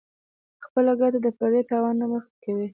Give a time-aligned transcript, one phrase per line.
[0.65, 2.67] خپله ګټه د پردي تاوان نه مخکې کوي-